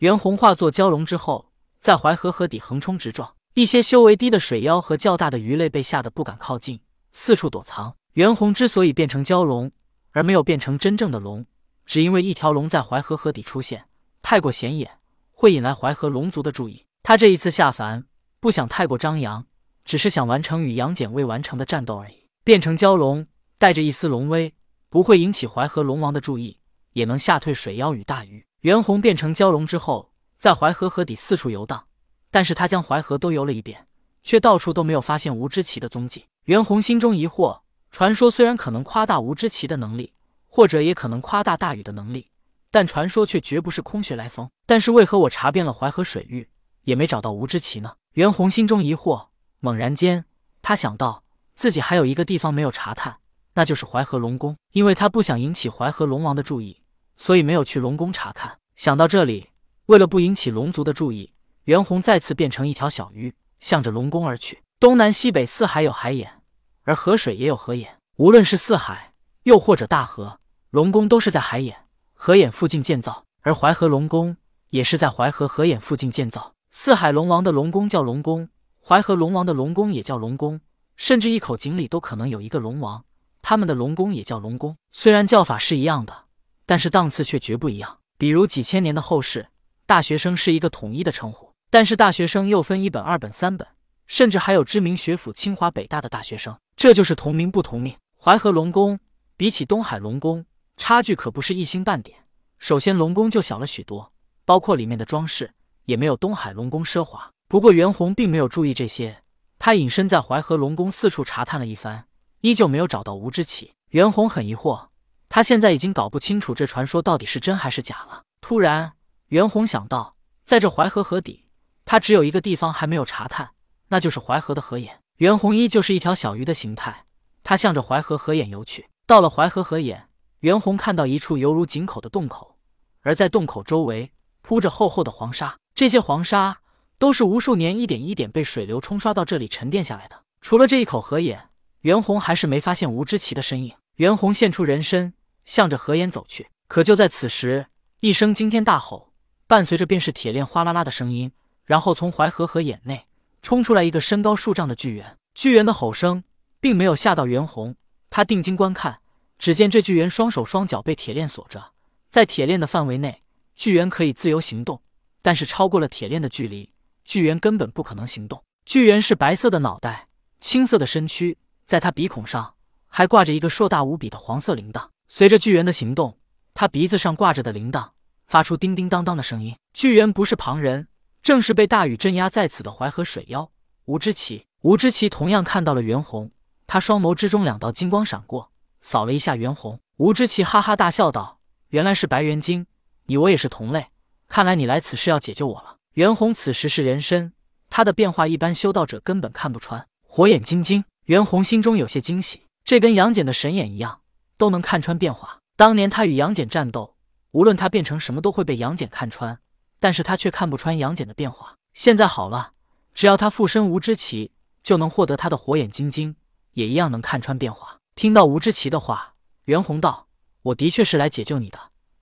[0.00, 6.80] 袁弘化作蛟龙之后，在淮河河底横冲直撞，一些修为低的水妖和较大的鱼类被吓得不敢靠近，
[7.12, 7.94] 四处躲藏。
[8.14, 9.70] 袁弘之所以变成蛟龙，
[10.12, 11.44] 而没有变成真正的龙，
[11.84, 13.84] 只因为一条龙在淮河河底出现
[14.22, 14.90] 太过显眼，
[15.32, 16.86] 会引来淮河龙族的注意。
[17.02, 18.06] 他这一次下凡，
[18.40, 19.44] 不想太过张扬，
[19.84, 22.14] 只是想完成与杨戬未完成的战斗而已。
[22.42, 23.26] 变成蛟龙，
[23.58, 24.54] 带着一丝龙威，
[24.88, 26.58] 不会引起淮河龙王的注意，
[26.94, 28.42] 也能吓退水妖与大鱼。
[28.60, 31.82] 袁弘变成蛟龙之后，在淮河河底四处游荡，
[32.30, 33.86] 但是他将淮河都游了一遍，
[34.22, 36.26] 却到处都没有发现吴知奇的踪迹。
[36.44, 37.60] 袁弘心中疑惑。
[37.90, 40.12] 传说虽然可能夸大吴知奇的能力，
[40.46, 42.30] 或者也可能夸大大禹的能力，
[42.70, 44.48] 但传说却绝不是空穴来风。
[44.64, 46.48] 但是为何我查遍了淮河水域，
[46.84, 47.94] 也没找到吴知奇呢？
[48.12, 49.26] 袁弘心中疑惑，
[49.58, 50.24] 猛然间，
[50.62, 51.24] 他想到
[51.56, 53.16] 自己还有一个地方没有查探，
[53.54, 54.54] 那就是淮河龙宫。
[54.72, 56.79] 因为他不想引起淮河龙王的注意，
[57.20, 58.56] 所以没有去龙宫查看。
[58.76, 59.50] 想到这里，
[59.84, 61.34] 为了不引起龙族的注意，
[61.64, 64.62] 袁弘再次变成一条小鱼，向着龙宫而去。
[64.78, 66.40] 东南西北四海有海眼。
[66.84, 69.12] 而河水也有河眼，无论是四海，
[69.42, 70.40] 又或者大河，
[70.70, 74.38] 龙宫都是在海眼、河眼附近建造，而淮河龙宫
[74.70, 76.54] 也是在淮河河眼附近建造。
[76.70, 78.48] 四海龙王的龙宫叫龙宫，
[78.82, 80.62] 淮河龙王的龙宫也叫龙宫，
[80.96, 83.04] 甚至一口井里都可能有一个龙王，
[83.42, 84.74] 他们的龙宫也叫龙宫。
[84.90, 86.24] 虽然叫法是一样的，
[86.70, 87.98] 但是档次却绝不一样。
[88.16, 89.48] 比如几千年的后世，
[89.86, 93.66] 大学生是一个统一的称呼，但是大学生又分一本、二本、三本，
[94.06, 96.56] 甚至还有知名学府清华北大的大学生。
[96.76, 97.96] 这就是同名不同命。
[98.16, 99.00] 淮河龙宫
[99.36, 100.46] 比起东海龙宫，
[100.76, 102.16] 差距可不是一星半点。
[102.60, 104.12] 首先，龙宫就小了许多，
[104.44, 105.52] 包括里面的装饰
[105.86, 107.28] 也没有东海龙宫奢华。
[107.48, 109.24] 不过，袁弘并没有注意这些，
[109.58, 112.04] 他隐身在淮河龙宫四处查探了一番，
[112.42, 113.72] 依旧没有找到吴知奇。
[113.88, 114.89] 袁弘很疑惑，
[115.32, 118.24] 他现在已经搞不清楚这传说到底是真还是假了。
[118.40, 118.94] 突然，
[119.28, 121.46] 袁弘想到，在这淮河河底，
[121.84, 123.50] 他只有一个地方还没有查探，
[123.90, 124.98] 那就是淮河的河眼。
[125.18, 127.04] 袁弘依旧是一条小鱼的形态，
[127.44, 128.88] 他向着淮河河眼游去。
[129.06, 130.08] 到了淮河河眼，
[130.40, 132.56] 袁弘看到一处犹如井口的洞口，
[133.02, 134.10] 而在洞口周围
[134.42, 136.58] 铺着厚厚的黄沙，这些黄沙
[136.98, 140.20] 都是无数年一点一点被水流冲刷到这里沉淀下来的。
[140.40, 141.50] 除了这一口河眼，
[141.82, 143.76] 袁弘还是没发现吴知奇的身影。
[143.96, 145.12] 袁弘现出人身，
[145.44, 146.48] 向着河眼走去。
[146.68, 147.66] 可就在此时，
[148.00, 149.12] 一声惊天大吼，
[149.46, 151.32] 伴随着便是铁链哗啦啦的声音，
[151.64, 153.06] 然后从淮河河眼内。
[153.42, 156.22] 冲出来一个身高数丈的巨猿，巨猿的吼声
[156.60, 157.74] 并没有吓到袁弘，
[158.10, 159.00] 他定睛观看，
[159.38, 161.72] 只见这巨猿双手双脚被铁链锁着，
[162.10, 163.22] 在铁链的范围内，
[163.56, 164.82] 巨猿可以自由行动，
[165.22, 166.70] 但是超过了铁链的距离，
[167.02, 168.44] 巨猿根本不可能行动。
[168.66, 170.08] 巨猿是白色的脑袋，
[170.38, 172.56] 青色的身躯，在他鼻孔上
[172.88, 176.16] 还挂着一个硕大无比的黄色铃铛，随着巨猿的行动，
[176.54, 177.90] 他鼻子上挂着的铃铛
[178.28, 179.56] 发出叮叮当当的声音。
[179.74, 180.86] 巨猿不是旁人。
[181.20, 183.50] 正是被大禹镇压在此的淮河水妖
[183.84, 184.46] 吴知奇。
[184.62, 186.30] 吴知奇同样看到了袁弘，
[186.66, 189.78] 他双眸之中两道金光闪过，扫了一下袁弘。
[189.96, 192.66] 吴知奇哈哈大笑道：“原来是白猿精，
[193.06, 193.88] 你我也是同类，
[194.28, 197.32] 看来你来此是要解救我了。”袁弘此时是人身，
[197.68, 199.86] 他的变化一般修道者根本看不穿。
[200.06, 204.00] 火眼金睛，袁弘心中有些惊喜，这跟杨戬的神眼一样，
[204.40, 205.38] 都能看穿变化。
[205.54, 206.96] 当年他与杨戬战斗，
[207.32, 209.38] 无论他变成什么，都会被杨戬看穿。
[209.78, 211.54] 但是他却看不穿杨戬的变化。
[211.74, 212.52] 现在好了，
[212.94, 216.16] 只要他附身吴知奇，就能获得他的火眼金睛，
[216.54, 217.76] 也一样能看穿变化。
[217.94, 219.14] 听到吴知奇的话，
[219.44, 220.06] 袁弘道
[220.42, 221.58] ：“我的确是来解救你的，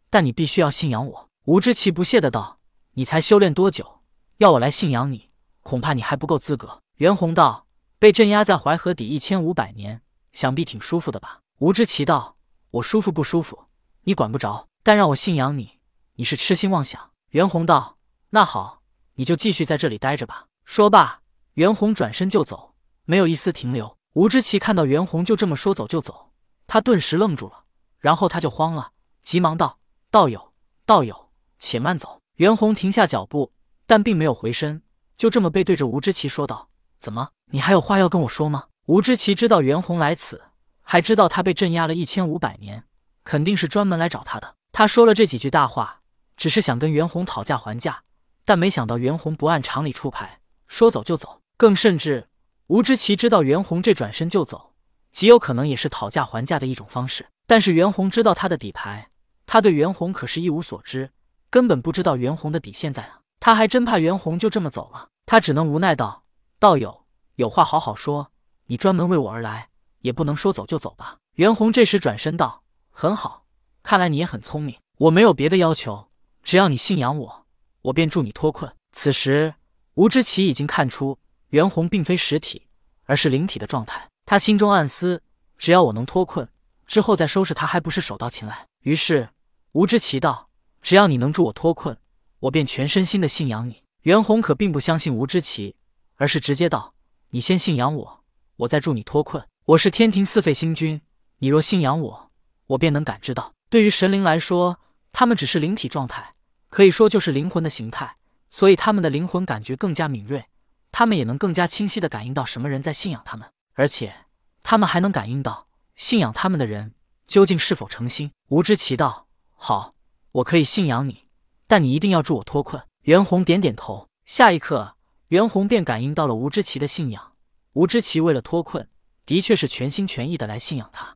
[0.08, 2.60] 但你必须要信仰我。”吴知奇不屑的道
[2.94, 4.00] ：“你才修炼多久，
[4.36, 5.28] 要我来信仰你？
[5.62, 7.66] 恐怕你还不够资格。”袁弘道
[7.98, 12.36] ：“被镇压在淮河底一千五百年，想必挺舒服的吧？”吴知奇道
[12.70, 13.64] ：“我舒服不舒服，
[14.02, 14.68] 你管不着。
[14.84, 15.80] 但让我信仰你，
[16.14, 17.98] 你是痴心妄想。”袁弘道
[18.30, 18.82] ：“那好，
[19.14, 21.22] 你就继续在这里待着吧。”说罢，
[21.54, 23.96] 袁弘转身就走，没有一丝停留。
[24.12, 26.30] 吴知奇看到袁弘就这么说走就走，
[26.68, 27.64] 他顿时愣住了，
[27.98, 28.92] 然后他就慌了，
[29.24, 29.80] 急忙道
[30.12, 30.52] ：“道友，
[30.86, 33.52] 道友，且慢走。”袁弘停下脚步，
[33.84, 34.80] 但并没有回身，
[35.16, 36.68] 就这么背对着吴知奇说道
[37.00, 40.40] ：“怎么，你还有话要跟我说吗？”吴知奇知道袁弘来此，
[40.90, 42.84] 还知道他被镇压了一千五百年，
[43.22, 44.54] 肯定是专门来找他的。
[44.72, 46.00] 他说了这几句大话。
[46.34, 48.04] 只是想跟袁弘讨价还价，
[48.44, 50.38] 但没想到袁弘不按常理出牌，
[50.68, 51.42] 说走就走。
[51.56, 52.28] 更甚至，
[52.68, 54.72] 吴知奇知道袁弘这转身就走，
[55.10, 57.26] 极有可能也是讨价还价的一种方式。
[57.48, 59.10] 但是袁弘知道他的底牌，
[59.46, 61.10] 他对袁弘可是一无所知，
[61.50, 63.18] 根本不知道袁弘的底线在哪。
[63.40, 66.22] 他还真怕袁弘就这么走了，他只能无奈道
[66.60, 67.04] ：“道友，
[67.34, 68.30] 有话好好说，
[68.66, 69.70] 你专门为我而来，
[70.00, 73.46] 也不能说走就走吧？”袁弘这时转身道：“很好，
[73.82, 76.08] 看来你也很聪明，我没有别的要求。”
[76.42, 77.46] 只要你信仰我，
[77.82, 78.72] 我便助你脱困。
[78.92, 79.54] 此时，
[79.94, 81.18] 吴知奇已经看出
[81.48, 82.66] 袁弘并非实体，
[83.04, 84.08] 而是灵体的状态。
[84.24, 85.22] 他心中暗思：
[85.58, 86.48] 只要我能脱困，
[86.86, 88.66] 之后再收拾他，还不是手到擒来？
[88.82, 89.28] 于是，
[89.72, 90.48] 吴知奇道
[90.80, 91.98] ：“只要你能助我脱困，
[92.40, 95.76] 我便全身心的信仰你。”袁弘可并不相信吴知奇，
[96.16, 96.94] 而是直接道
[97.30, 98.24] ：“你先信仰我，
[98.56, 99.46] 我再助你脱困。
[99.68, 101.02] 我是天庭四废星君，
[101.40, 102.30] 你若信仰我，
[102.68, 103.52] 我便能感知到。
[103.68, 104.80] 对于神灵来说，
[105.12, 106.32] 他们只是灵体状态，
[106.70, 108.16] 可以说就是灵魂的形态，
[108.48, 110.46] 所以他们的灵魂感觉更加敏锐，
[110.90, 114.14] 他们也能更加清晰的感应到什么人在信仰他们，而且
[114.62, 116.94] 他们还能感应到信仰他们的人
[117.26, 119.92] 究竟是否诚心。”吴知奇道：“好，
[120.32, 121.26] 我可以信仰你，
[121.66, 127.32] 但你一定要助我脱困。”袁弘点点头，下一刻，袁弘便感应到了吴知奇的信仰。
[127.74, 128.88] 吴知奇为了脱困，
[129.28, 131.14] 的确是全心全意的来信仰他。